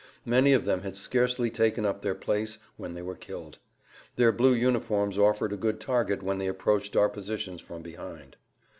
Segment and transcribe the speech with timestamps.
[0.25, 3.59] Many of them had scarcely taken up their place when they were killed.
[4.15, 8.35] Their blue uniforms offered a good target when they approached our positions from behind.